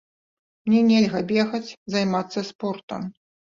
[0.69, 3.01] Мне нельга бегаць, займацца спортам.